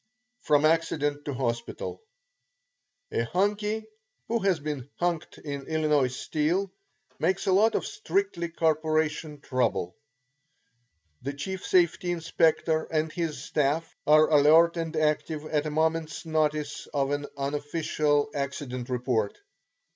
[0.41, 2.01] FROM ACCIDENT TO HOSPITAL
[3.11, 3.85] A "Hunkie"
[4.27, 6.71] who has been "hunked" in Illinois Steel
[7.19, 9.95] makes a lot of strictly corporation trouble.
[11.21, 16.87] The chief "safety inspector" and his staff are alert and active at a moment's notice
[16.91, 19.37] of an unofficial accident report.